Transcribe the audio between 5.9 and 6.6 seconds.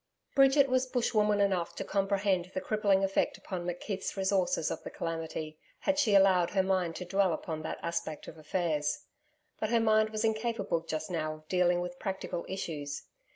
she allowed